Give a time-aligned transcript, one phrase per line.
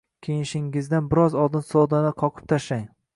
[0.27, 2.89] Kiyishingizdan biroz oldin sodani qoqib tashlang